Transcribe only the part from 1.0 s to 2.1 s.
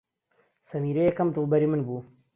یەکەم دڵبەری من بوو.